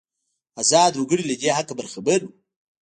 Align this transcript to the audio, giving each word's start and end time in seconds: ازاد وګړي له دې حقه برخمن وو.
ازاد 0.61 0.93
وګړي 0.95 1.23
له 1.27 1.35
دې 1.41 1.49
حقه 1.57 1.73
برخمن 1.79 2.21
وو. 2.23 2.31